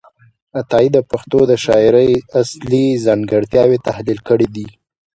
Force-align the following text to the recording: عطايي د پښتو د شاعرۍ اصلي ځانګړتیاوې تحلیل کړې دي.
عطايي 0.59 0.89
د 0.93 0.97
پښتو 1.11 1.39
د 1.49 1.53
شاعرۍ 1.65 2.11
اصلي 2.41 2.85
ځانګړتیاوې 3.05 3.77
تحلیل 3.87 4.19
کړې 4.27 4.47
دي. 4.55 4.67